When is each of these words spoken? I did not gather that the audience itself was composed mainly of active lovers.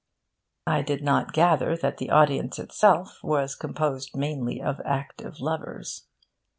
I 0.65 0.81
did 0.81 1.03
not 1.03 1.31
gather 1.31 1.77
that 1.77 1.97
the 1.97 2.09
audience 2.09 2.57
itself 2.57 3.19
was 3.23 3.53
composed 3.53 4.17
mainly 4.17 4.59
of 4.59 4.81
active 4.83 5.39
lovers. 5.39 6.07